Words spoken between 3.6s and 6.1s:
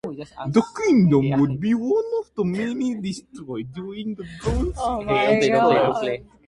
during the Bronze Age Collapse.